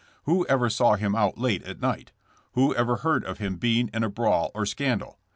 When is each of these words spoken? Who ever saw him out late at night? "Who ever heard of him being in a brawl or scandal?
Who 0.23 0.47
ever 0.47 0.67
saw 0.67 0.95
him 0.95 1.13
out 1.13 1.37
late 1.37 1.61
at 1.61 1.79
night? 1.79 2.11
"Who 2.53 2.73
ever 2.73 2.95
heard 2.95 3.23
of 3.23 3.37
him 3.37 3.57
being 3.57 3.91
in 3.93 4.03
a 4.03 4.09
brawl 4.09 4.49
or 4.55 4.65
scandal? 4.65 5.19